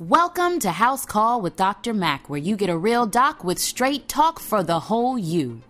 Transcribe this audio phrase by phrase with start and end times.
[0.00, 1.92] Welcome to House Call with Dr.
[1.92, 5.60] Mac, where you get a real doc with straight talk for the whole you.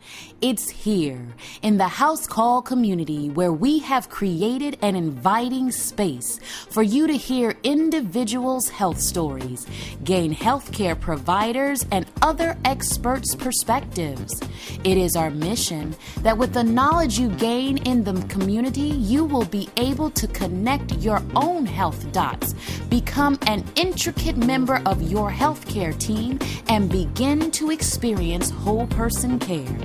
[0.41, 1.27] It's here
[1.63, 6.39] in the House Call community where we have created an inviting space
[6.71, 9.67] for you to hear individuals' health stories,
[10.05, 14.41] gain healthcare providers and other experts' perspectives.
[14.85, 19.47] It is our mission that with the knowledge you gain in the community, you will
[19.47, 22.55] be able to connect your own health dots,
[22.89, 29.79] become an intricate member of your healthcare team, and begin to experience whole person care.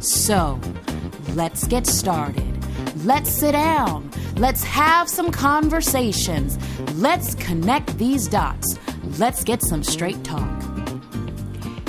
[0.00, 0.60] So,
[1.34, 2.44] let's get started.
[3.04, 4.10] Let's sit down.
[4.36, 6.58] Let's have some conversations.
[6.96, 8.78] Let's connect these dots.
[9.18, 10.62] Let's get some straight talk.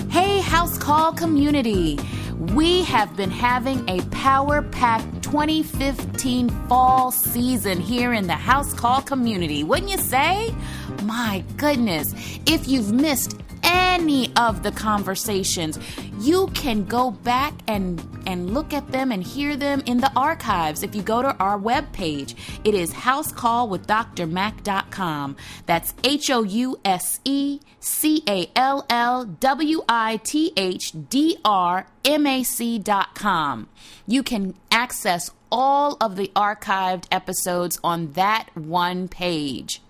[0.10, 2.00] Hey, House Call community.
[2.38, 9.02] We have been having a power packed 2015 fall season here in the House Call
[9.02, 10.54] community, wouldn't you say?
[11.02, 12.14] My goodness,
[12.46, 15.80] if you've missed any of the conversations,
[16.20, 20.82] you can go back and and look at them and hear them in the archives
[20.84, 22.36] if you go to our webpage.
[22.64, 25.36] It is housecallwithdrmac.com.
[25.66, 31.38] That's H O U S E C A L L W I T H D
[31.46, 33.70] R M A C.com.
[34.06, 39.82] You can access all of the archived episodes on that one page.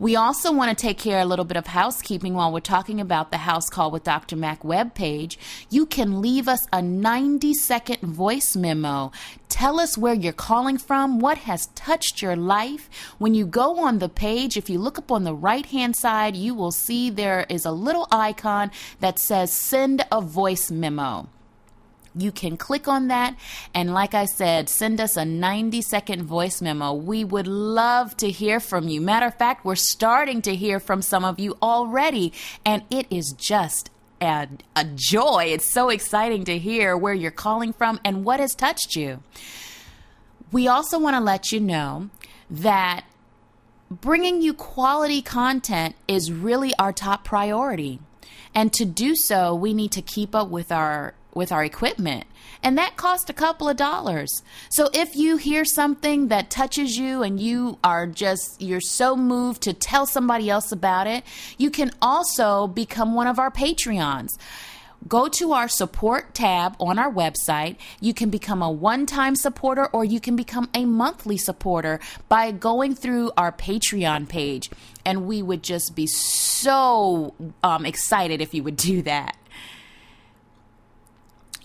[0.00, 3.32] We also want to take care a little bit of housekeeping while we're talking about
[3.32, 4.36] the House Call with Dr.
[4.36, 5.36] Mac webpage.
[5.70, 9.10] You can leave us a 90 second voice memo.
[9.48, 12.88] Tell us where you're calling from, what has touched your life.
[13.18, 16.36] When you go on the page, if you look up on the right hand side,
[16.36, 21.28] you will see there is a little icon that says send a voice memo.
[22.18, 23.36] You can click on that.
[23.72, 26.92] And like I said, send us a 90 second voice memo.
[26.92, 29.00] We would love to hear from you.
[29.00, 32.32] Matter of fact, we're starting to hear from some of you already.
[32.64, 35.44] And it is just a, a joy.
[35.48, 39.22] It's so exciting to hear where you're calling from and what has touched you.
[40.50, 42.10] We also want to let you know
[42.50, 43.04] that
[43.90, 48.00] bringing you quality content is really our top priority.
[48.54, 52.24] And to do so, we need to keep up with our with our equipment.
[52.62, 54.42] And that cost a couple of dollars.
[54.70, 59.62] So if you hear something that touches you and you are just, you're so moved
[59.62, 61.24] to tell somebody else about it,
[61.56, 64.30] you can also become one of our Patreons.
[65.06, 67.76] Go to our support tab on our website.
[68.00, 72.50] You can become a one time supporter or you can become a monthly supporter by
[72.50, 74.70] going through our Patreon page.
[75.04, 79.36] And we would just be so um, excited if you would do that.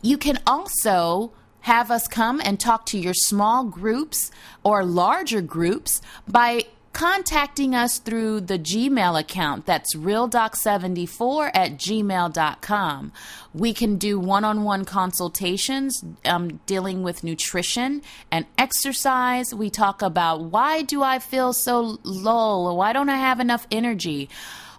[0.03, 1.31] You can also
[1.62, 4.31] have us come and talk to your small groups
[4.64, 9.66] or larger groups by contacting us through the Gmail account.
[9.66, 13.12] That's realdoc74 at gmail.com.
[13.53, 19.56] We can do one on one consultations um, dealing with nutrition and exercise.
[19.56, 22.74] We talk about why do I feel so low?
[22.74, 24.30] Why don't I have enough energy?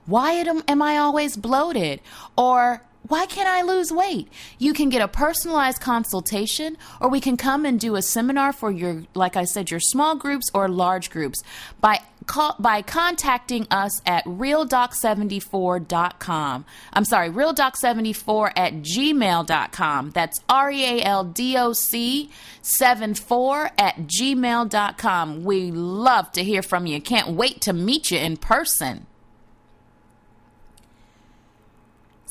[0.07, 2.01] Why am I always bloated?
[2.37, 4.29] Or why can't I lose weight?
[4.59, 8.71] You can get a personalized consultation, or we can come and do a seminar for
[8.71, 11.43] your, like I said, your small groups or large groups
[11.83, 16.65] by call, by contacting us at realdoc74.com.
[16.95, 20.11] I'm sorry, realdoc74 at gmail.com.
[20.11, 22.31] That's R E A L D O C
[22.63, 25.45] 74 at gmail.com.
[25.45, 27.03] We love to hear from you.
[27.03, 29.07] Can't wait to meet you in person.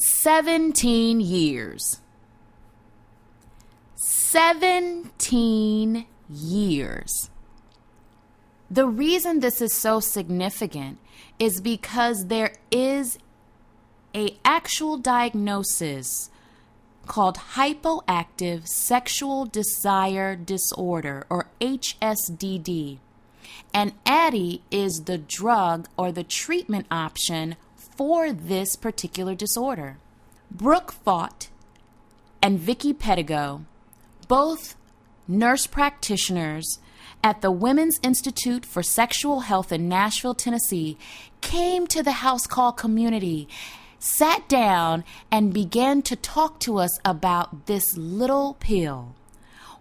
[0.04, 2.02] 17 years.
[3.96, 7.30] 17 years.
[8.70, 11.00] The reason this is so significant
[11.40, 13.18] is because there is
[14.14, 16.30] a actual diagnosis
[17.06, 22.98] called hypoactive sexual desire disorder or HSDD.
[23.74, 27.56] And Addyi is the drug or the treatment option
[27.96, 29.98] for this particular disorder.
[30.56, 31.50] Brooke Faught
[32.40, 33.66] and Vicky Pedigo,
[34.28, 34.76] both
[35.28, 36.78] nurse practitioners
[37.24, 40.96] at the Women's Institute for Sexual Health in Nashville, Tennessee,
[41.42, 43.48] came to the house call community,
[43.98, 49.16] sat down, and began to talk to us about this little pill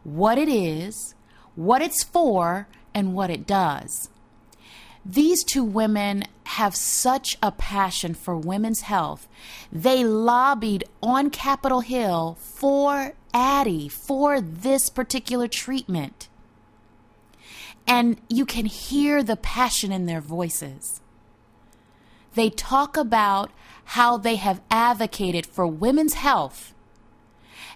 [0.04, 1.14] what it is,
[1.54, 4.08] what it's for, and what it does.
[5.04, 9.28] These two women have such a passion for women's health.
[9.72, 16.28] They lobbied on Capitol Hill for Addyi, for this particular treatment.
[17.87, 21.00] And you can hear the passion in their voices.
[22.34, 23.50] they talk about
[23.84, 26.75] how they have advocated for women's health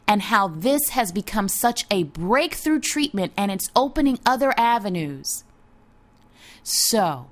[0.08, 5.44] and how this has become such a breakthrough treatment and it's opening other avenues.
[6.68, 7.28] So,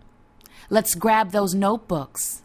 [0.71, 2.43] let's grab those notebooks.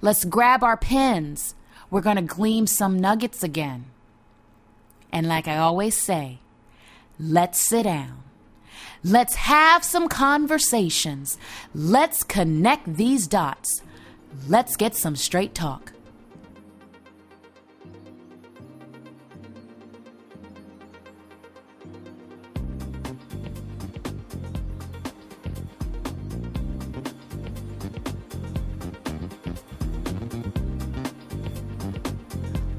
[0.00, 1.54] Let's grab our pens.
[1.88, 3.84] We're going to glean some nuggets again.
[5.12, 6.40] And like I always say,
[7.16, 8.24] let's sit down.
[9.04, 11.38] Let's have some conversations.
[11.76, 13.80] Let's connect these dots.
[14.48, 15.92] Let's get some straight talk.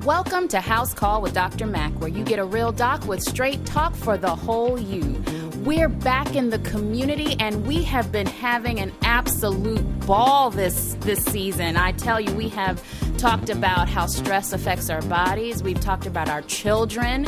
[0.06, 1.66] Welcome to House Call with Dr.
[1.66, 5.24] Mac, where you get a real doc with straight talk for the whole you.
[5.60, 11.24] We're back in the community and we have been having an absolute ball this this
[11.24, 11.78] season.
[11.78, 12.84] I tell you, we have
[13.18, 15.64] talked about how stress affects our bodies.
[15.64, 17.26] We've talked about our children.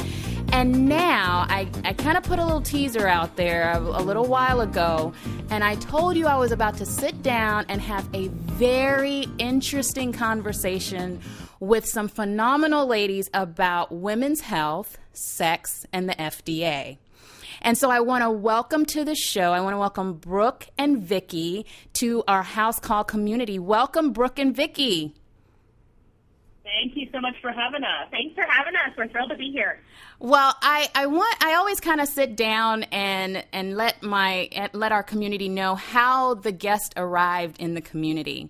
[0.51, 4.25] And now I, I kind of put a little teaser out there a, a little
[4.25, 5.13] while ago,
[5.49, 10.13] and I told you I was about to sit down and have a very interesting
[10.13, 11.21] conversation
[11.59, 16.97] with some phenomenal ladies about women's health, sex, and the FDA.
[17.61, 19.51] And so I want to welcome to the show.
[19.51, 23.57] I want to welcome Brooke and Vicky to our house call community.
[23.57, 25.13] Welcome, Brooke and Vicky.
[26.63, 28.09] Thank you so much for having us.
[28.11, 28.97] Thanks for having us.
[28.97, 29.79] We're thrilled to be here.
[30.19, 34.91] Well, I, I want I always kind of sit down and and let my let
[34.91, 38.49] our community know how the guest arrived in the community.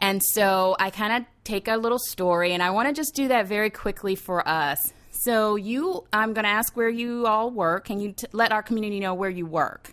[0.00, 3.28] And so I kind of take a little story and I want to just do
[3.28, 4.92] that very quickly for us.
[5.10, 7.84] So you, I'm going to ask where you all work.
[7.84, 9.92] Can you t- let our community know where you work?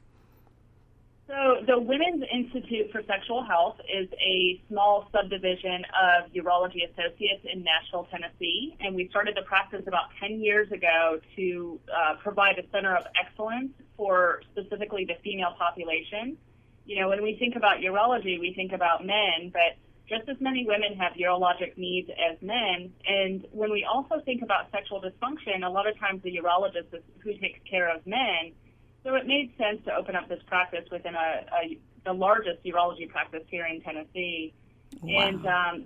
[1.28, 7.66] So the Women's Institute for Sexual Health is a small subdivision of Urology Associates in
[7.66, 12.64] Nashville, Tennessee, and we started the practice about 10 years ago to uh, provide a
[12.72, 16.38] center of excellence for specifically the female population.
[16.86, 19.76] You know, when we think about urology, we think about men, but
[20.08, 22.94] just as many women have urologic needs as men.
[23.06, 27.04] And when we also think about sexual dysfunction, a lot of times the urologist is
[27.20, 28.54] who takes care of men.
[29.04, 33.10] So it made sense to open up this practice within a, a the largest urology
[33.10, 34.54] practice here in Tennessee.
[35.02, 35.28] Wow.
[35.28, 35.84] And um,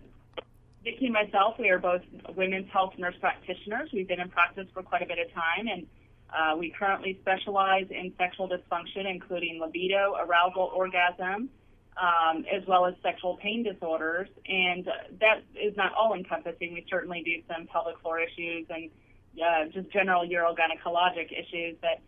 [0.84, 2.02] Vicki and myself, we are both
[2.36, 3.90] women's health nurse practitioners.
[3.92, 5.88] We've been in practice for quite a bit of time, and
[6.30, 11.50] uh, we currently specialize in sexual dysfunction, including libido, arousal, orgasm,
[11.98, 14.30] um, as well as sexual pain disorders.
[14.48, 14.86] And
[15.20, 16.74] that is not all encompassing.
[16.74, 18.90] We certainly do some pelvic floor issues and
[19.40, 22.02] uh, just general urogynecologic issues, but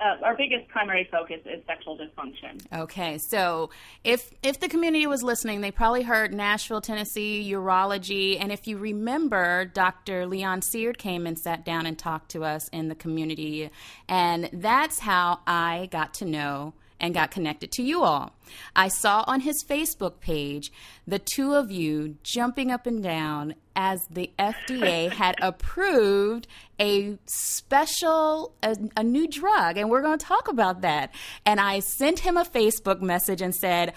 [0.00, 2.60] uh, our biggest primary focus is sexual dysfunction.
[2.72, 3.68] Okay, so
[4.02, 8.78] if if the community was listening, they probably heard Nashville, Tennessee urology, and if you
[8.78, 10.26] remember, Dr.
[10.26, 13.70] Leon Seard came and sat down and talked to us in the community,
[14.08, 18.36] and that's how I got to know and got connected to you all.
[18.76, 20.70] I saw on his Facebook page
[21.06, 26.46] the two of you jumping up and down as the FDA had approved
[26.78, 31.14] a special, a, a new drug, and we're going to talk about that.
[31.44, 33.94] And I sent him a Facebook message and said,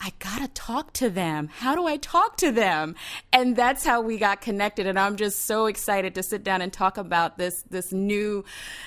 [0.00, 1.48] I gotta talk to them.
[1.48, 2.96] How do I talk to them?
[3.32, 4.86] And that's how we got connected.
[4.86, 8.44] And I'm just so excited to sit down and talk about this this new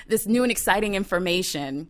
[0.07, 1.89] this new and exciting information.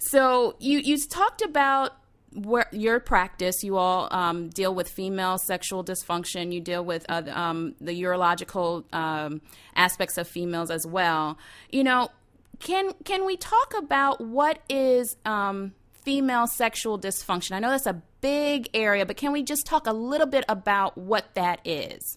[0.00, 1.92] So you you talked about
[2.32, 3.62] where your practice.
[3.62, 6.52] You all um, deal with female sexual dysfunction.
[6.52, 9.42] You deal with uh, um, the urological um,
[9.76, 11.38] aspects of females as well.
[11.70, 12.08] You know,
[12.60, 17.52] can can we talk about what is um, female sexual dysfunction?
[17.52, 20.96] I know that's a big area, but can we just talk a little bit about
[20.96, 22.16] what that is?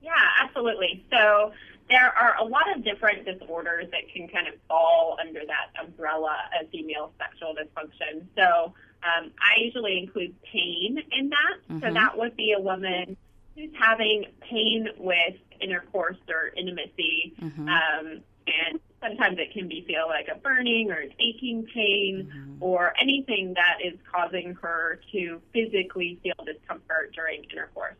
[0.00, 1.04] Yeah, absolutely.
[1.10, 1.52] So
[1.88, 6.36] there are a lot of different disorders that can kind of fall under that umbrella
[6.60, 8.26] of female sexual dysfunction.
[8.36, 11.56] So um, I usually include pain in that.
[11.70, 11.80] Mm-hmm.
[11.80, 13.16] So that would be a woman
[13.56, 17.34] who's having pain with intercourse or intimacy.
[17.40, 17.68] Mm-hmm.
[17.68, 22.62] Um, and sometimes it can be feel like a burning or an aching pain mm-hmm.
[22.62, 27.96] or anything that is causing her to physically feel discomfort during intercourse.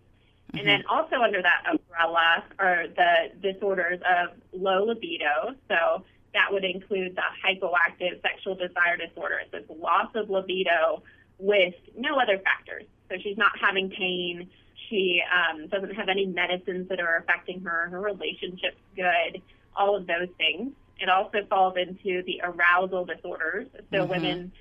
[0.55, 0.91] And then mm-hmm.
[0.91, 5.55] also under that umbrella are the disorders of low libido.
[5.69, 9.41] So that would include the hypoactive sexual desire disorder.
[9.51, 11.03] So it's loss of libido
[11.39, 12.85] with no other factors.
[13.11, 14.49] So she's not having pain.
[14.89, 17.89] She um, doesn't have any medicines that are affecting her.
[17.91, 19.43] Her relationship's good.
[19.77, 20.73] All of those things.
[20.99, 23.69] It also falls into the arousal disorders.
[23.91, 24.11] So mm-hmm.
[24.11, 24.53] women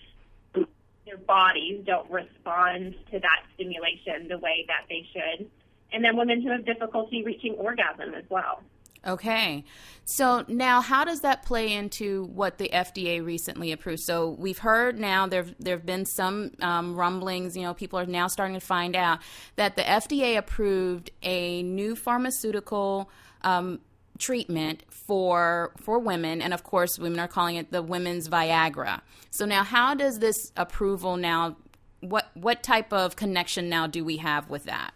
[1.08, 5.50] their bodies don't respond to that stimulation the way that they should.
[5.92, 8.62] And then women who have difficulty reaching orgasm as well.
[9.06, 9.64] Okay.
[10.06, 14.02] So now how does that play into what the FDA recently approved?
[14.02, 18.28] So we've heard now there there've been some um, rumblings, you know, people are now
[18.28, 19.20] starting to find out
[19.56, 23.10] that the FDA approved a new pharmaceutical
[23.44, 23.80] um,
[24.18, 29.02] treatment for for women and of course women are calling it the women's Viagra.
[29.30, 31.56] So now how does this approval now
[32.02, 34.94] what what type of connection now do we have with that?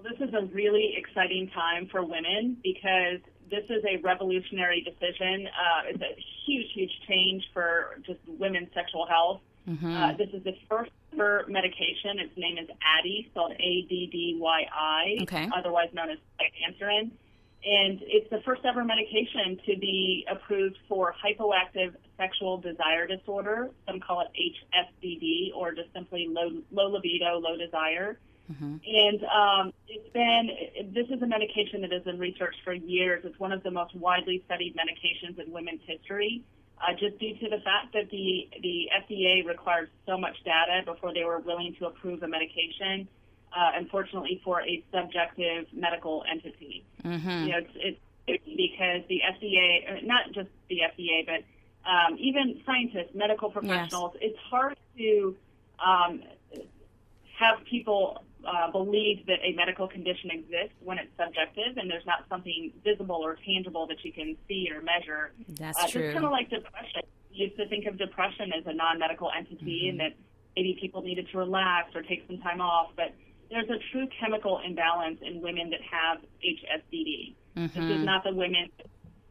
[0.00, 5.46] Well, this is a really exciting time for women because this is a revolutionary decision.
[5.48, 6.16] Uh, it's a
[6.46, 9.40] huge, huge change for just women's sexual health.
[9.68, 9.96] Mm-hmm.
[9.96, 12.18] Uh, this is the first ever medication.
[12.18, 15.48] Its name is Addyi, spelled A-D-D-Y-I, okay.
[15.56, 17.10] otherwise known as flibanserin.
[17.62, 23.68] And it's the first ever medication to be approved for hypoactive sexual desire disorder.
[23.86, 24.28] Some call it
[24.72, 28.18] HSDD, or just simply low, low libido, low desire.
[28.50, 28.76] Mm-hmm.
[28.84, 33.22] And um, it's been, this is a medication that has been researched for years.
[33.24, 36.42] It's one of the most widely studied medications in women's history,
[36.80, 41.14] uh, just due to the fact that the, the FDA required so much data before
[41.14, 43.06] they were willing to approve a medication,
[43.56, 46.84] uh, unfortunately, for a subjective medical entity.
[47.04, 47.44] Mm-hmm.
[47.44, 48.00] You know, it's, it's,
[48.44, 51.42] because the FDA, uh, not just the FDA, but
[51.88, 54.30] um, even scientists, medical professionals, yes.
[54.30, 55.36] it's hard to
[55.84, 56.22] um,
[57.38, 62.24] have people uh, believe that a medical condition exists when it's subjective and there's not
[62.28, 65.32] something visible or tangible that you can see or measure.
[65.48, 66.02] That's uh, true.
[66.02, 67.02] It's kind of like depression.
[67.30, 69.90] You used to think of depression as a non-medical entity mm-hmm.
[69.90, 70.16] and that
[70.56, 73.14] maybe people needed to relax or take some time off, but
[73.50, 77.34] there's a true chemical imbalance in women that have HSDD.
[77.56, 77.62] Mm-hmm.
[77.62, 78.04] This is mm-hmm.
[78.04, 78.70] not the women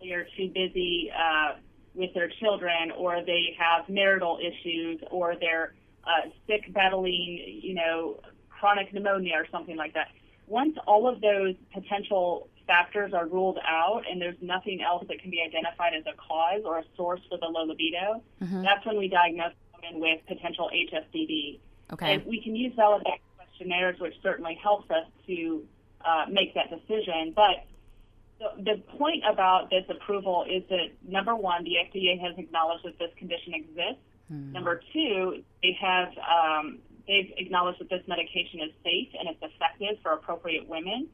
[0.02, 1.58] they are too busy uh,
[1.94, 5.74] with their children or they have marital issues or they're
[6.04, 8.20] uh, sick battling, you know,
[8.60, 10.08] chronic pneumonia or something like that.
[10.48, 15.32] Once all of those potential factors are ruled out and there's nothing else that can
[15.32, 18.62] be identified as a cause or a source for the low libido, mm-hmm.
[18.62, 21.60] that's when we diagnose women with potential HSDD.
[21.94, 22.14] Okay.
[22.14, 25.64] And we can use validated questionnaires, which certainly helps us to
[26.06, 27.34] uh, make that decision.
[27.36, 27.66] But
[28.40, 32.98] the, the point about this approval is that number one, the FDA has acknowledged that
[33.00, 34.04] this condition exists.
[34.32, 34.54] Mm.
[34.54, 39.98] Number two, they have um, they've acknowledged that this medication is safe and it's effective
[40.04, 41.10] for appropriate women.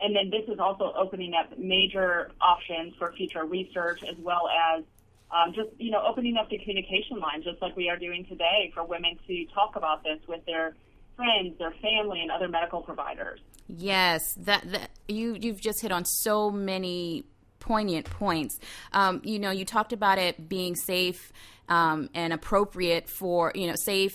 [0.00, 4.84] And then this is also opening up major options for future research as well as
[5.30, 8.70] um, just, you know, opening up the communication line, just like we are doing today
[8.74, 10.74] for women to talk about this with their
[11.16, 13.40] friends, their family, and other medical providers.
[13.66, 17.24] Yes, that, that you you've just hit on so many
[17.60, 18.58] poignant points.
[18.92, 21.32] Um, you know, you talked about it being safe
[21.70, 24.12] um, and appropriate for, you know, safe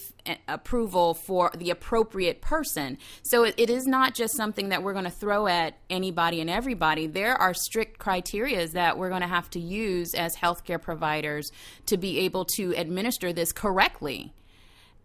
[0.48, 2.98] approval for the appropriate person.
[3.24, 6.50] So it, it is not just something that we're going to throw at anybody and
[6.50, 7.08] everybody.
[7.08, 11.50] There are strict criterias that we're going to have to use as healthcare providers
[11.86, 14.34] to be able to administer this correctly.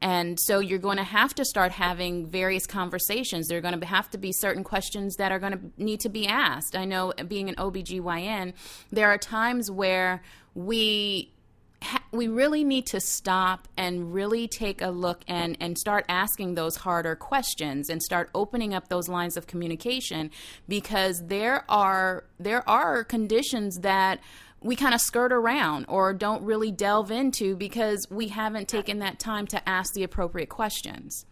[0.03, 3.47] And so you're going to have to start having various conversations.
[3.47, 6.09] There are going to have to be certain questions that are going to need to
[6.09, 6.75] be asked.
[6.75, 8.55] I know being an OBGYN,
[8.91, 10.23] there are times where
[10.55, 11.33] we
[12.13, 16.77] we really need to stop and really take a look and, and start asking those
[16.77, 20.31] harder questions and start opening up those lines of communication
[20.69, 24.21] because there are there are conditions that
[24.63, 29.19] we kind of skirt around or don't really delve into because we haven't taken that
[29.19, 31.25] time to ask the appropriate questions.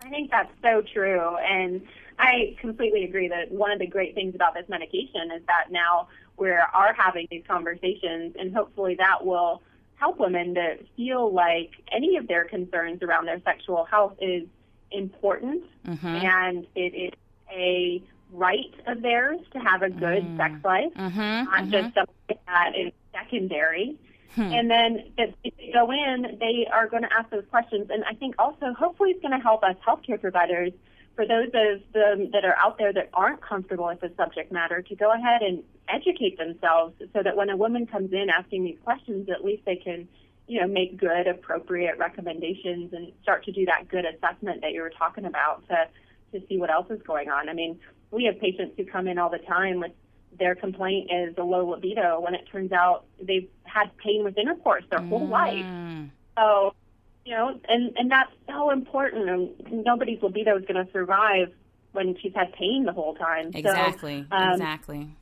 [0.00, 1.36] I think that's so true.
[1.36, 1.82] And
[2.18, 6.08] I completely agree that one of the great things about this medication is that now
[6.36, 9.62] we are having these conversations, and hopefully that will
[10.02, 14.42] help women to feel like any of their concerns around their sexual health is
[14.90, 16.06] important mm-hmm.
[16.06, 17.12] and it is
[17.52, 20.36] a right of theirs to have a good mm.
[20.36, 21.18] sex life, mm-hmm.
[21.18, 21.70] not mm-hmm.
[21.70, 23.96] just something that is secondary.
[24.34, 24.50] Hmm.
[24.50, 27.88] And then that if they go in, they are going to ask those questions.
[27.90, 30.72] And I think also, hopefully, it's going to help us healthcare providers
[31.14, 34.82] for those of them that are out there that aren't comfortable with the subject matter
[34.82, 38.78] to go ahead and educate themselves so that when a woman comes in asking these
[38.82, 40.08] questions, at least they can,
[40.46, 44.80] you know, make good, appropriate recommendations and start to do that good assessment that you
[44.80, 45.88] were talking about to
[46.32, 47.50] to see what else is going on.
[47.50, 47.78] I mean,
[48.10, 49.92] we have patients who come in all the time with
[50.38, 54.84] their complaint is a low libido when it turns out they've had pain with intercourse
[54.90, 55.30] their whole mm.
[55.30, 56.10] life.
[56.38, 56.74] So
[57.24, 59.28] you know, and and that's so important.
[59.28, 61.52] And nobody's libido is going to survive
[61.92, 63.50] when she's had pain the whole time.
[63.54, 64.26] Exactly.
[64.30, 65.16] So, um, exactly.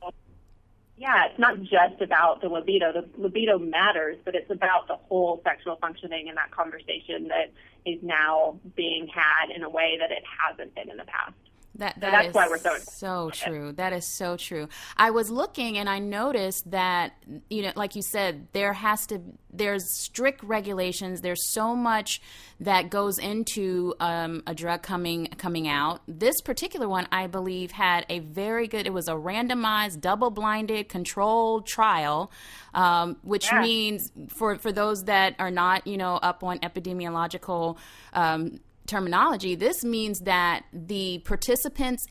[0.97, 2.91] yeah, it's not just about the libido.
[2.93, 7.51] The libido matters, but it's about the whole sexual functioning and that conversation that
[7.85, 11.33] is now being had in a way that it hasn't been in the past.
[11.75, 13.71] That, that so that's why we're so so true.
[13.71, 14.67] That is so true.
[14.97, 17.13] I was looking and I noticed that
[17.49, 19.21] you know, like you said, there has to
[19.53, 21.21] there's strict regulations.
[21.21, 22.21] There's so much
[22.59, 26.01] that goes into um, a drug coming coming out.
[26.07, 28.85] This particular one, I believe, had a very good.
[28.85, 32.31] It was a randomized, double-blinded, controlled trial,
[32.73, 33.61] um, which yeah.
[33.61, 37.77] means for for those that are not you know up on epidemiological.
[38.13, 38.59] Um,
[38.91, 42.05] terminology, this means that the participants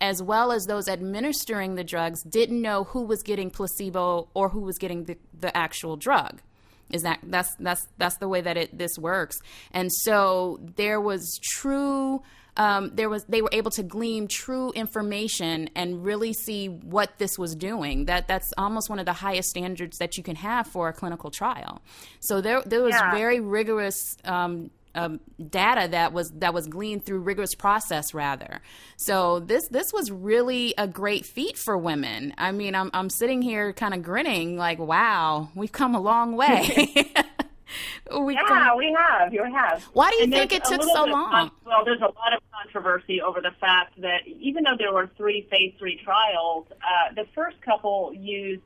[0.00, 4.60] as well as those administering the drugs didn't know who was getting placebo or who
[4.60, 6.40] was getting the, the actual drug.
[6.92, 9.38] Is that that's that's that's the way that it this works.
[9.72, 12.22] And so there was true
[12.56, 17.38] um, there was they were able to glean true information and really see what this
[17.38, 18.06] was doing.
[18.06, 21.30] That that's almost one of the highest standards that you can have for a clinical
[21.30, 21.82] trial.
[22.20, 23.14] So there there was yeah.
[23.14, 28.60] very rigorous um, um, data that was that was gleaned through rigorous process rather.
[28.96, 32.34] So this this was really a great feat for women.
[32.38, 36.36] I mean, I'm I'm sitting here kind of grinning like, wow, we've come a long
[36.36, 36.68] way.
[38.18, 38.78] we yeah, come...
[38.78, 39.32] we have.
[39.32, 39.82] You have.
[39.92, 41.30] Why do you and think it took so long?
[41.30, 45.10] Con- well, there's a lot of controversy over the fact that even though there were
[45.16, 48.62] three phase three trials, uh, the first couple used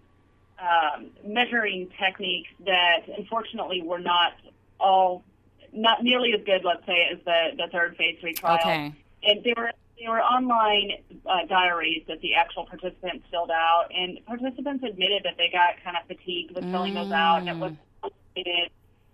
[0.60, 4.32] um, measuring techniques that unfortunately were not
[4.78, 5.24] all
[5.72, 8.58] not nearly as good, let's say, as the, the third phase three trial.
[8.60, 8.94] Okay.
[9.22, 10.92] And they were they were online
[11.26, 15.96] uh, diaries that the actual participants filled out, and participants admitted that they got kind
[15.96, 17.04] of fatigued with filling mm.
[17.04, 18.70] those out, and it was complicated.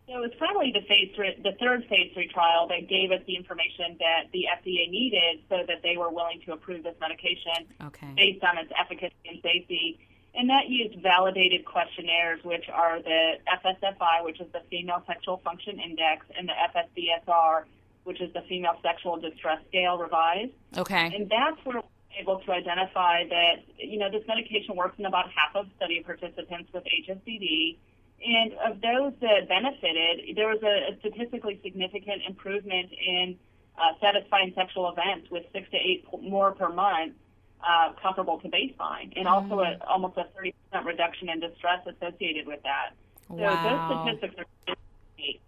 [0.07, 3.21] So it was finally the phase three, the third phase three trial that gave us
[3.27, 7.67] the information that the FDA needed, so that they were willing to approve this medication
[7.87, 8.13] okay.
[8.15, 9.99] based on its efficacy and safety.
[10.37, 15.81] And that used validated questionnaires, which are the FSFI, which is the Female Sexual Function
[15.81, 17.65] Index, and the FSDSR,
[18.05, 20.53] which is the Female Sexual Distress Scale revised.
[20.77, 21.11] Okay.
[21.15, 25.25] And that's where we're able to identify that, you know, this medication works in about
[25.31, 27.79] half of study participants with HSDD.
[28.25, 33.39] And of those that benefited, there was a, a statistically significant improvement in
[33.79, 37.15] uh, satisfying sexual events with six to eight more per month
[37.63, 39.79] uh, comparable to baseline, and also a, mm.
[39.89, 42.91] almost a 30% reduction in distress associated with that.
[43.29, 44.05] So wow.
[44.05, 44.75] those statistics are
[45.17, 45.41] great.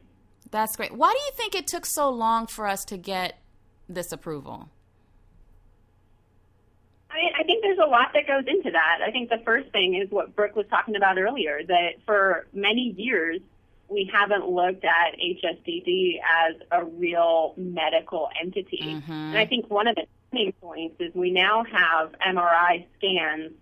[0.51, 0.93] That's great.
[0.93, 3.39] Why do you think it took so long for us to get
[3.89, 4.69] this approval?
[7.11, 8.99] I, I think there's a lot that goes into that.
[9.07, 12.95] I think the first thing is what Brooke was talking about earlier, that for many
[12.97, 13.41] years,
[13.89, 18.81] we haven't looked at HSDD as a real medical entity.
[18.83, 19.13] Mm-hmm.
[19.13, 23.53] And I think one of the turning points is we now have MRI scans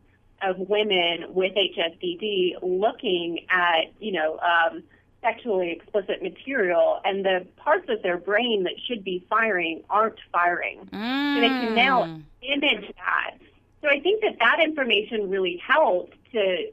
[0.42, 4.82] of women with HSDD looking at, you know, um,
[5.22, 10.88] sexually explicit material, and the parts of their brain that should be firing aren't firing.
[10.92, 11.34] Mm.
[11.34, 12.22] So they can now mm.
[12.42, 13.38] image that.
[13.80, 16.70] So I think that that information really helped to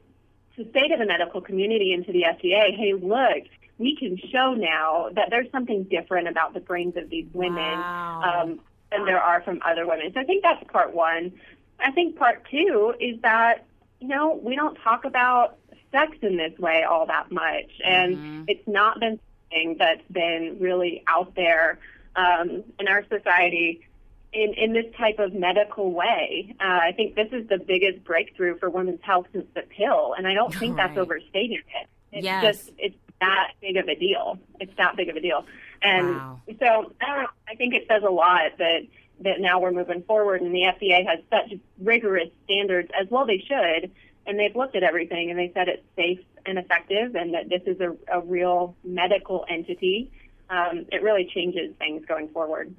[0.56, 3.44] to say to the medical community and to the FDA, hey, look,
[3.78, 7.56] we can show now that there's something different about the brains of these women.
[7.56, 8.42] Wow.
[8.42, 8.60] Um,
[8.94, 10.12] than there are from other women.
[10.14, 11.32] So I think that's part one.
[11.78, 13.66] I think part two is that,
[14.00, 15.58] you know, we don't talk about
[15.92, 17.70] sex in this way all that much.
[17.84, 18.44] And mm-hmm.
[18.48, 19.18] it's not been
[19.50, 21.78] something that's been really out there
[22.16, 23.86] um, in our society
[24.34, 26.54] in, in this type of medical way.
[26.60, 30.14] Uh, I think this is the biggest breakthrough for women's health since the pill.
[30.16, 30.88] And I don't think right.
[30.88, 31.88] that's overstating it.
[32.12, 32.42] It's yes.
[32.42, 34.38] just, it's that big of a deal.
[34.60, 35.46] It's that big of a deal.
[35.82, 36.40] And wow.
[36.58, 38.80] so I, know, I think it says a lot that
[39.20, 43.38] that now we're moving forward, and the FDA has such rigorous standards, as well they
[43.38, 43.92] should,
[44.26, 47.62] and they've looked at everything and they said it's safe and effective, and that this
[47.66, 50.10] is a, a real medical entity.
[50.50, 52.74] Um, it really changes things going forward.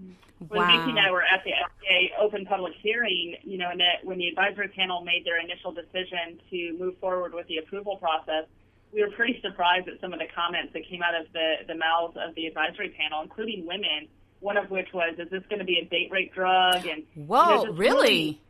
[0.48, 0.90] When wow.
[0.90, 4.28] And I were at the FDA open public hearing, you know, and that when the
[4.28, 8.46] advisory panel made their initial decision to move forward with the approval process,
[8.94, 11.76] we were pretty surprised at some of the comments that came out of the, the
[11.76, 14.08] mouths of the advisory panel, including women.
[14.42, 17.62] One of which was, "Is this going to be a date rape drug?" And whoa,
[17.62, 18.06] you know, really?
[18.06, 18.42] really,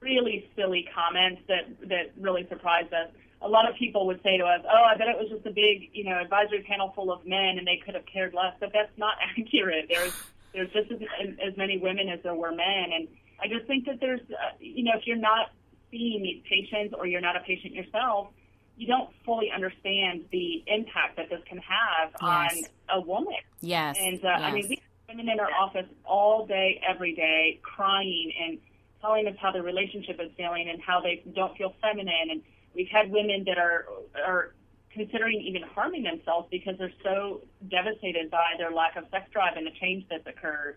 [0.00, 3.10] really silly comments that that really surprised us.
[3.42, 5.50] A lot of people would say to us, "Oh, I bet it was just a
[5.50, 8.72] big, you know, advisory panel full of men, and they could have cared less." But
[8.72, 9.86] that's not accurate.
[9.88, 10.14] There's
[10.52, 11.00] there's just as,
[11.44, 13.08] as many women as there were men, and
[13.42, 15.50] I just think that there's, uh, you know, if you're not
[15.90, 18.28] seeing these patients or you're not a patient yourself,
[18.76, 22.68] you don't fully understand the impact that this can have yes.
[22.88, 23.34] on a woman.
[23.60, 23.96] Yes.
[23.98, 24.40] And uh, yes.
[24.40, 28.58] I mean, we have women in our office all day, every day, crying and
[29.00, 32.30] telling us how their relationship is feeling and how they don't feel feminine.
[32.30, 32.42] And
[32.74, 33.86] we've had women that are
[34.26, 34.54] are
[34.92, 39.66] considering even harming themselves because they're so devastated by their lack of sex drive and
[39.66, 40.76] the change that's occurred.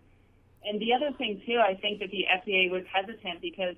[0.63, 3.75] And the other thing too, I think that the FDA was hesitant because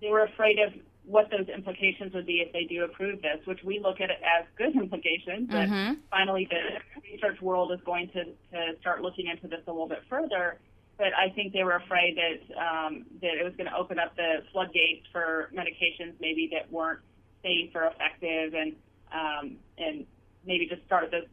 [0.00, 0.72] they were afraid of
[1.04, 4.18] what those implications would be if they do approve this, which we look at it
[4.20, 5.48] as good implications.
[5.48, 5.94] But Mm-hmm.
[6.10, 10.02] finally, the research world is going to, to start looking into this a little bit
[10.10, 10.58] further.
[10.98, 14.16] But I think they were afraid that um, that it was going to open up
[14.16, 17.00] the floodgates for medications maybe that weren't
[17.42, 18.74] safe or effective, and
[19.12, 20.06] um, and
[20.44, 21.24] maybe just start this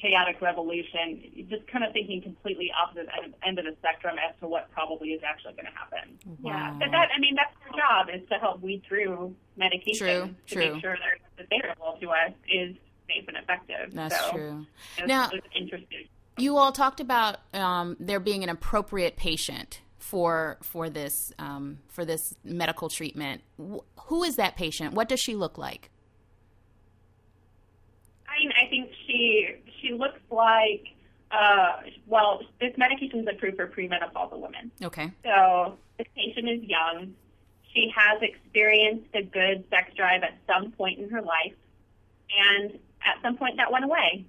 [0.00, 1.22] chaotic revolution.
[1.48, 5.08] Just kind of thinking completely opposite end, end of the spectrum as to what probably
[5.10, 6.18] is actually going to happen.
[6.44, 6.76] Yeah, Wow.
[6.78, 10.54] but that I mean that's our job is to help weed through medications True, to
[10.54, 10.72] true.
[10.74, 12.76] make sure that the available to us is
[13.08, 13.94] safe and effective.
[13.94, 14.66] That's so, true.
[14.98, 16.08] It's, Now- it's interesting.
[16.38, 22.04] You all talked about um, there being an appropriate patient for for this um, for
[22.04, 23.42] this medical treatment.
[23.58, 24.94] Wh- who is that patient?
[24.94, 25.90] What does she look like?
[28.28, 29.48] I mean, I think she
[29.80, 30.86] she looks like
[31.32, 34.70] uh, well, this medication is approved for premenopausal women.
[34.82, 35.10] Okay.
[35.24, 37.14] So this patient is young.
[37.74, 41.54] She has experienced a good sex drive at some point in her life,
[42.30, 44.24] and at some point that went away.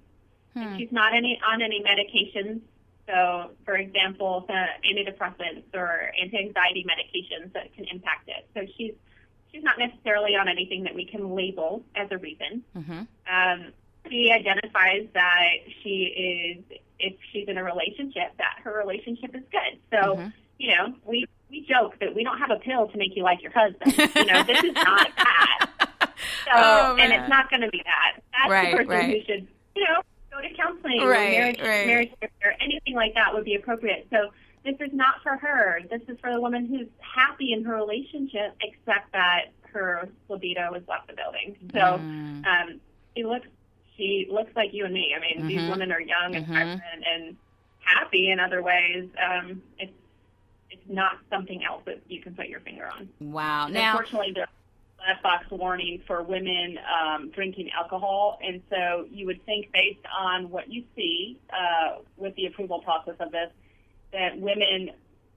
[0.54, 0.76] Hmm.
[0.76, 2.60] She's not any on any medications.
[3.08, 8.46] So, for example, the antidepressants or anti-anxiety medications that can impact it.
[8.54, 8.92] So she's
[9.50, 12.62] she's not necessarily on anything that we can label as a reason.
[12.76, 13.00] Mm-hmm.
[13.34, 13.72] Um,
[14.10, 15.48] she identifies that
[15.82, 19.78] she is, if she's in a relationship, that her relationship is good.
[19.90, 20.32] So, Mhm.
[20.58, 23.40] you know, we we joke that we don't have a pill to make you like
[23.42, 23.96] your husband.
[23.96, 25.70] you know, this is not that.
[26.44, 28.22] So, Oh, and it's not going to be that.
[28.32, 29.10] That's Right, the person right.
[29.10, 30.00] who should, you know,
[30.40, 31.86] go to counseling or Right, marriage, right.
[31.86, 32.10] marriage
[32.44, 34.06] or anything like that would be appropriate.
[34.10, 34.30] So
[34.64, 35.80] this is not for her.
[35.90, 40.82] This is for the woman who's happy in her relationship, except that her libido has
[40.88, 41.56] left the building.
[41.72, 42.46] So Mm.
[42.46, 42.80] um,
[43.16, 43.46] she looks
[43.96, 45.12] she looks like you and me.
[45.16, 45.70] I mean, these Mhm.
[45.70, 46.52] women are young and Mhm.
[46.54, 47.36] pregnant and
[47.80, 49.08] happy in other ways.
[49.20, 49.92] Um, it's
[50.70, 53.08] it's not something else that you can put your finger on.
[53.20, 53.68] Wow.
[53.68, 54.32] Now, Unfortunately,
[55.22, 60.70] box warning for women um, drinking alcohol, and so you would think, based on what
[60.70, 63.50] you see uh, with the approval process of this,
[64.12, 64.90] that women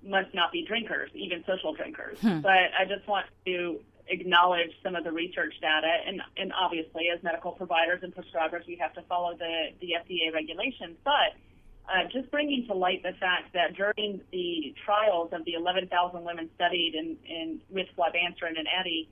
[0.03, 2.19] must not be drinkers, even social drinkers.
[2.19, 2.39] Hmm.
[2.41, 7.21] But I just want to acknowledge some of the research data, and, and obviously, as
[7.23, 10.97] medical providers and prescribers, we have to follow the, the FDA regulations.
[11.03, 11.37] But
[11.87, 16.49] uh, just bringing to light the fact that during the trials of the 11,000 women
[16.55, 19.07] studied in, in with flibanserin and Addyi,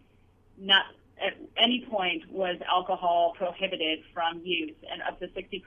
[0.59, 0.85] not
[1.21, 5.63] at any point was alcohol prohibited from use, and up to 60%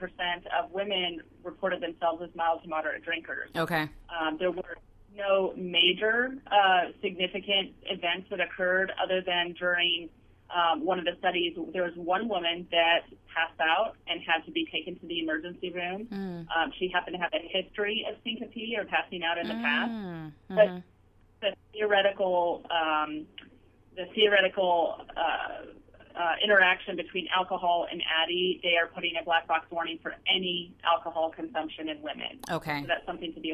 [0.59, 3.49] of women reported themselves as mild to moderate drinkers.
[3.55, 3.87] okay.
[4.09, 4.75] Um, there were
[5.15, 10.09] no major uh, significant events that occurred other than during
[10.53, 14.51] um, one of the studies, there was one woman that passed out and had to
[14.51, 16.07] be taken to the emergency room.
[16.11, 16.45] Mm.
[16.55, 19.91] Um, she happened to have a history of syncope or passing out in the past.
[19.91, 20.31] Mm.
[20.49, 20.83] But Mhm.
[21.41, 23.25] the theoretical, um,
[23.95, 29.65] the theoretical uh, uh, interaction between alcohol and Addyi, they are putting a black box
[29.71, 32.39] warning for any alcohol consumption in women.
[32.51, 32.81] Okay.
[32.81, 33.53] So that's something to be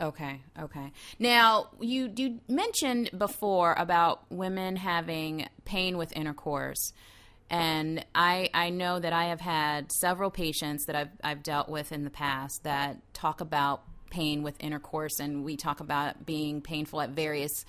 [0.00, 0.92] Okay, okay.
[1.18, 6.94] Now, you you mentioned before about women having pain with intercourse.
[7.50, 11.92] And I I know that I have had several patients that I've I've dealt with
[11.92, 17.00] in the past that talk about pain with intercourse and we talk about being painful
[17.00, 17.64] at various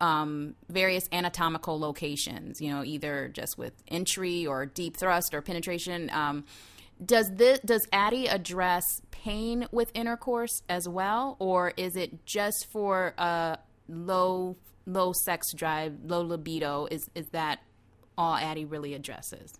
[0.00, 6.10] um, various anatomical locations, you know, either just with entry or deep thrust or penetration.
[6.12, 6.44] Um,
[7.04, 13.14] does this does Addyi address pain with intercourse as well, or is it just for
[13.18, 13.56] uh,
[13.88, 16.86] low low sex drive, low libido?
[16.90, 17.60] Is is that
[18.18, 19.59] all Addyi really addresses?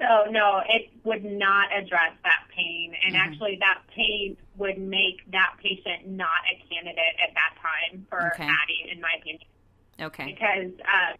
[0.00, 5.54] So no, it would not address that pain, and actually, that pain would make that
[5.60, 8.44] patient not a candidate at that time for Okay.
[8.48, 9.42] Addyi, in my opinion.
[10.00, 10.26] Okay.
[10.26, 11.16] because uh,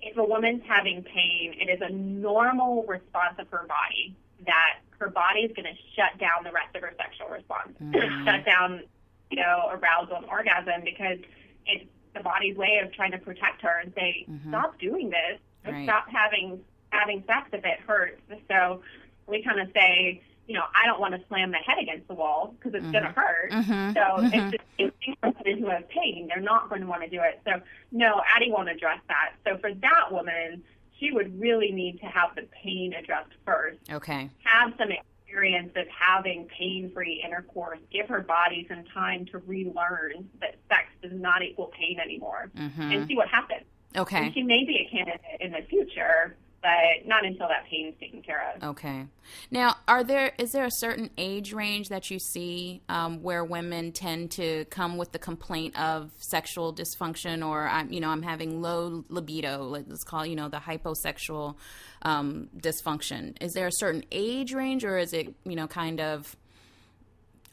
[0.00, 5.08] if a woman's having pain, it is a normal response of her body that her
[5.08, 8.24] body is going to shut down the rest of her sexual response, Mhm.
[8.24, 8.82] shut down,
[9.30, 11.18] you know, arousal and orgasm because
[11.66, 14.48] it's the body's way of trying to protect her and say, Mhm.
[14.48, 15.84] stop doing this, Right.
[15.84, 18.20] stop having having sex if it hurts.
[18.50, 18.82] So
[19.26, 22.14] we kind of say, you know, I don't want to slam my head against the
[22.14, 23.50] wall because it's going to hurt.
[23.52, 23.94] Mhm.
[23.94, 24.34] So Mhm.
[24.34, 26.26] it's the same thing for women who has pain.
[26.28, 27.40] They're not going to want to do it.
[27.44, 27.60] So
[27.92, 29.34] no, Addyi won't address that.
[29.46, 30.64] So for that woman,
[30.98, 33.78] she would really need to have the pain addressed first.
[33.90, 34.28] Okay.
[34.44, 40.56] Have some experience of having pain-free intercourse, give her body some time to relearn that
[40.68, 42.82] sex does not equal pain anymore, Mm-hmm.
[42.92, 43.62] and see what happens.
[43.96, 44.24] Okay.
[44.26, 47.94] And she may be a candidate in the future, but not until that pain is
[47.98, 48.62] taken care of.
[48.70, 49.06] Okay.
[49.50, 53.92] Now, are there is there a certain age range that you see um, where women
[53.92, 58.60] tend to come with the complaint of sexual dysfunction, or I'm you know I'm having
[58.60, 61.56] low libido, let's call you know the hyposexual
[62.02, 63.40] um, dysfunction?
[63.40, 66.36] Is there a certain age range, or is it you know kind of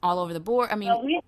[0.04, 0.70] all over the board?
[0.72, 1.22] I mean, Well, we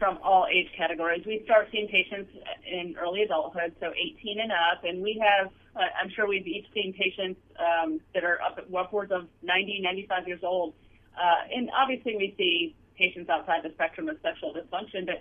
[0.00, 1.22] from all age categories.
[1.26, 2.32] We start seeing patients
[2.66, 6.66] in early adulthood, so 18 and up, and we have, uh, I'm sure we've each
[6.74, 10.72] seen patients um, that are up upwards of 90, 95 years old.
[11.14, 15.20] Uh, and obviously, we see patients outside the spectrum of sexual dysfunction, but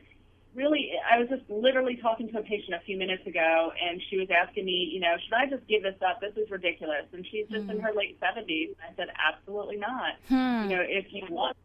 [0.56, 4.18] really, I was just literally talking to a patient a few minutes ago, and she
[4.18, 6.22] was asking me, you know, should I just give this up?
[6.22, 7.06] This is ridiculous.
[7.12, 8.76] And she's just in her late 70s.
[8.80, 10.16] I said, absolutely not.
[10.28, 10.70] Hmm.
[10.70, 11.58] You know, if you want,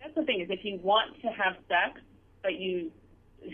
[0.00, 2.00] that's the thing is, if you want to have sex,
[2.42, 2.90] but you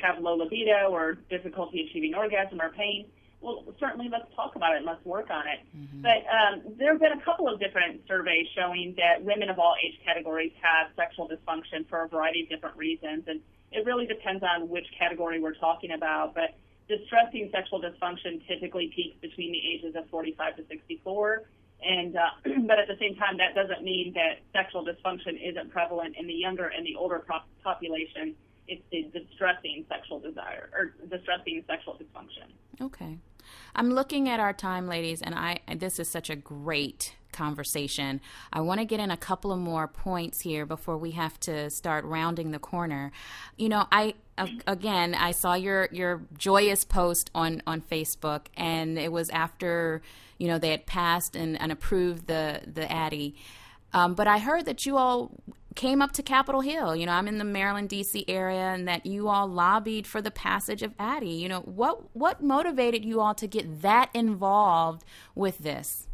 [0.03, 3.07] have low libido or difficulty achieving orgasm or pain,
[3.40, 5.61] well, certainly let's talk about it and let's work on it.
[6.03, 9.75] But um, there have been a couple of different surveys showing that women of all
[9.85, 13.40] age categories have sexual dysfunction for a variety of different reasons, and
[13.72, 16.35] it really depends on which category we're talking about.
[16.35, 16.57] But
[16.88, 21.42] distressing sexual dysfunction typically peaks between the ages of 45 to 64.
[21.83, 22.20] And uh,
[22.66, 26.35] but at the same time, that doesn't mean that sexual dysfunction isn't prevalent in the
[26.35, 28.35] younger and the older prop- population.
[28.68, 32.50] It's the distressing sexual desire or distressing sexual dysfunction.
[32.85, 33.18] Okay.
[33.74, 38.20] I'm looking at our time, ladies, and I this is such a great conversation.
[38.52, 41.70] I want to get in a couple of more points here before we have to
[41.70, 43.12] start rounding the corner.
[43.57, 44.14] You know, I
[44.66, 50.02] again, I saw your your joyous post on on Facebook, and it was after
[50.38, 53.35] you know they had passed and, and approved the the Addyi.
[53.92, 55.31] Um, but I heard that you all
[55.76, 56.96] came up to Capitol Hill.
[56.96, 58.24] You know, I'm in the Maryland D.C.
[58.26, 61.38] area, and that you all lobbied for the passage of Addyi.
[61.38, 66.08] You know, what what motivated you all to get that involved with this?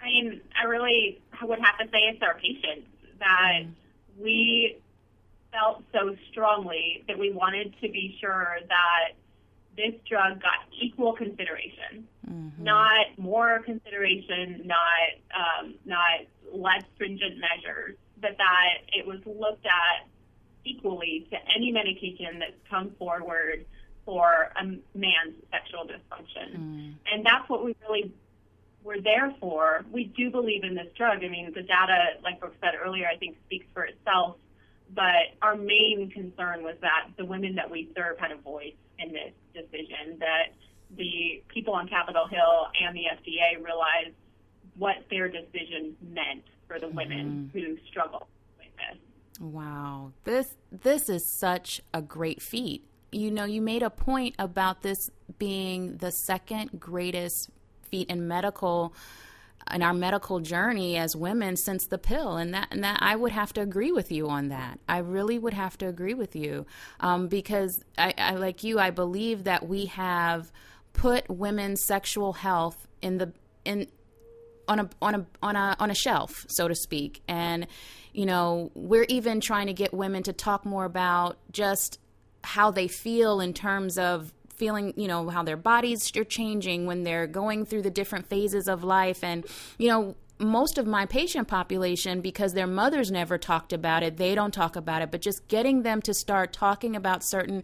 [0.00, 2.86] I mean, I really would have to say it's our patients
[3.18, 4.22] that mm-hmm.
[4.22, 4.76] we
[5.52, 9.14] felt so strongly that we wanted to be sure that
[9.76, 12.06] this drug got equal consideration,
[12.58, 16.20] not more consideration, not um, not
[16.52, 20.06] less stringent measures, but that it was looked at
[20.64, 23.64] equally to any medication that's come forward
[24.04, 26.94] for a man's sexual dysfunction.
[27.12, 28.12] And that's what we really
[28.82, 29.84] were there for.
[29.92, 31.24] We do believe in this drug.
[31.24, 34.36] I mean, the data, like Brooke said earlier, I think speaks for itself.
[34.94, 39.12] But our main concern was that the women that we serve had a voice in
[39.12, 40.54] this decision, that
[40.96, 44.14] the people on Capitol Hill and the FDA realized
[44.76, 48.98] what their decision meant for the women who struggle with this.
[49.40, 52.84] Wow, this this is such a great feat.
[53.10, 57.50] You know, you made a point about this being the second greatest
[57.82, 58.94] feat in medical
[59.72, 63.32] in our medical journey as women since the pill, and that and that I would
[63.32, 64.78] have to agree with you on that.
[64.88, 66.66] I really would have to agree with you
[67.00, 68.78] um, because I, I like you.
[68.78, 70.52] I believe that we have
[70.98, 73.32] put women's sexual health in the
[73.64, 73.86] in
[74.66, 77.22] on a on a on a on a shelf, so to speak.
[77.26, 77.66] And
[78.12, 81.98] you know, we're even trying to get women to talk more about just
[82.42, 87.04] how they feel in terms of feeling, you know, how their bodies are changing when
[87.04, 89.46] they're going through the different phases of life and
[89.78, 94.34] you know, most of my patient population because their mothers never talked about it they
[94.34, 97.62] don't talk about it but just getting them to start talking about certain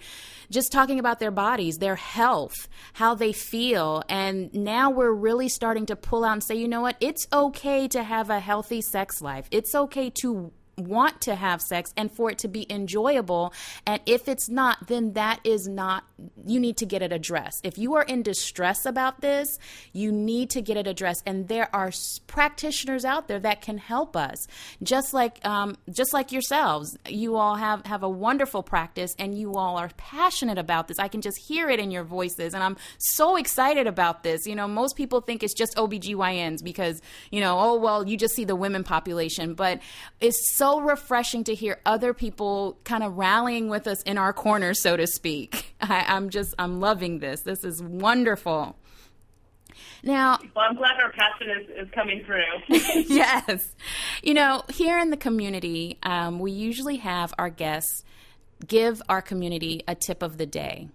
[0.51, 5.87] just talking about their bodies their health how they feel and now we're really starting
[5.87, 6.97] to pull out and say you know what?
[7.01, 9.49] It's okay to have a healthy sex life.
[9.51, 13.53] It's okay to want to have sex and for it to be enjoyable.
[13.87, 16.05] And if it's not, then that is not,
[16.47, 17.61] you need to get it addressed.
[17.65, 19.59] If you are in distress about this,
[19.93, 21.23] you need to get it addressed.
[21.27, 21.93] And there are
[22.27, 24.47] practitioners out there that can help us.
[24.83, 29.55] Just like, um, just like yourselves, you all have, have a wonderful practice and you
[29.55, 30.99] all are passionate about this.
[30.99, 32.55] I can just hear it in your voices.
[32.55, 34.47] And I'm so excited about this.
[34.47, 38.35] You know, most people think it's just OBGYNs because, you know, oh, well, you just
[38.35, 39.81] see the women population, but
[40.21, 44.75] it's so refreshing to hear other people kind of rallying with us in our corner,
[44.75, 45.75] so to speak.
[45.81, 47.43] I, I'm just, I'm loving this.
[47.43, 48.77] This is wonderful.
[50.03, 52.45] Now, Well, I'm glad our passion is, is coming through.
[52.69, 53.75] yes.
[54.23, 58.05] You know, here in the community, um, we usually have our guests
[58.67, 60.89] give our community a tip of the day.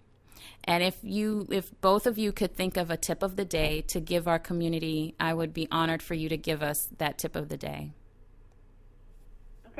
[0.63, 3.82] And if you, if both of you could think of a tip of the day
[3.88, 7.36] to give our community, I would be honored for you to give us that tip
[7.36, 7.91] of the day.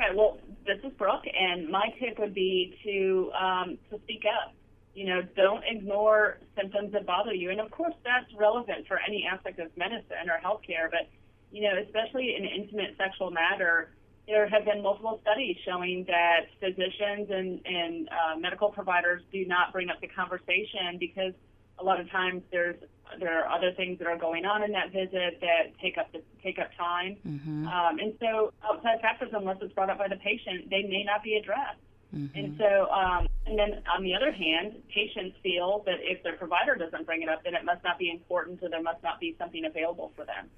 [0.00, 4.54] Okay, well, this is Brooke, and my tip would be to um, to speak up.
[4.94, 9.28] You know, don't ignore symptoms that bother you, and of course, that's relevant for any
[9.30, 10.90] aspect of medicine or healthcare.
[10.90, 11.10] But
[11.52, 13.90] you know, especially in intimate sexual matter,
[14.26, 19.70] there have been multiple studies showing that physicians and and uh, medical providers do not
[19.70, 21.34] bring up the conversation because
[21.78, 22.76] a lot of times there's
[23.18, 26.22] there are other things that are going on in that visit that take up the,
[26.42, 27.66] take up time, mm-hmm.
[27.66, 31.22] um, and so outside factors, unless it's brought up by the patient, they may not
[31.22, 31.80] be addressed.
[32.14, 32.38] Mm-hmm.
[32.38, 36.74] And so, um, and then on the other hand, patients feel that if their provider
[36.74, 39.36] doesn't bring it up, then it must not be important, or there must not be
[39.38, 40.50] something available for them.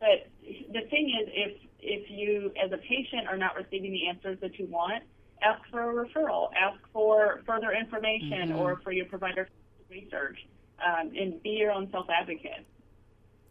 [0.00, 4.38] But the thing is, if if you as a patient are not receiving the answers
[4.40, 5.04] that you want,
[5.42, 8.58] ask for a referral, ask for further information, mm-hmm.
[8.58, 9.50] or for your provider to
[9.88, 10.38] research
[10.84, 12.66] um, and be your own self advocate.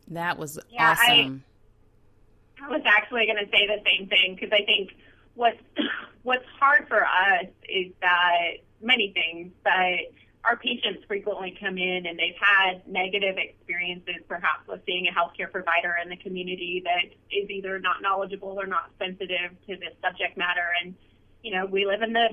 [0.09, 1.43] That was yeah, awesome.
[2.61, 4.91] I, I was actually going to say the same thing because I think
[5.33, 5.61] what's
[6.23, 12.19] what's hard for us is that many things, but our patients frequently come in and
[12.19, 17.49] they've had negative experiences, perhaps with seeing a healthcare provider in the community that is
[17.49, 20.67] either not knowledgeable or not sensitive to this subject matter.
[20.83, 20.93] And
[21.41, 22.29] you know, we live in the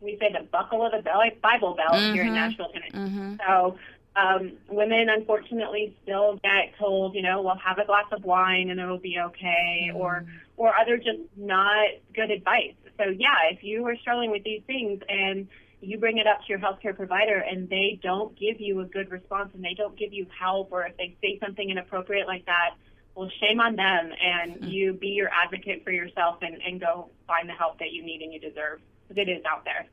[0.00, 2.12] we say the buckle of the Bible Belt mm-hmm.
[2.12, 2.36] here in mm-hmm.
[2.36, 2.98] Nashville, Tennessee.
[2.98, 3.36] Mm-hmm.
[3.46, 3.78] So
[4.16, 8.78] um, women unfortunately still get told, you know, well, have a glass of wine and
[8.78, 9.96] it'll be okay, mm.
[9.96, 10.24] or
[10.56, 12.74] or other just not good advice.
[12.96, 15.48] So yeah, if you are struggling with these things and
[15.80, 19.10] you bring it up to your healthcare provider and they don't give you a good
[19.10, 22.74] response and they don't give you help, or if they say something inappropriate like that,
[23.16, 24.70] well, shame on them, and mm.
[24.70, 28.22] you be your advocate for yourself and, and go find the help that you need
[28.22, 29.86] and you deserve because it is out there.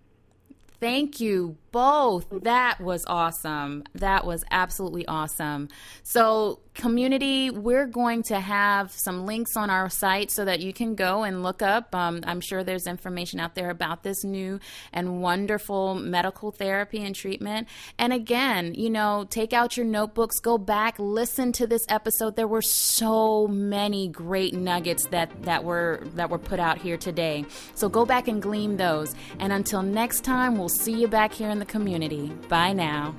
[0.82, 2.26] Thank you both.
[2.32, 3.84] That was awesome.
[3.94, 5.70] That was absolutely awesome.
[6.02, 10.96] So, community, we're going to have some links on our site so that you can
[10.96, 11.94] go and look up.
[11.94, 14.60] Um, I'm sure there's information out there about this new
[14.94, 17.68] and wonderful medical therapy and treatment.
[17.98, 22.36] And again, you know, take out your notebooks, go back, listen to this episode.
[22.36, 27.46] There were so many great nuggets that that were that were put out here today.
[27.76, 29.14] So go back and glean those.
[29.40, 32.32] And until next time, we'll see you back here in the community.
[32.48, 33.16] Bye now.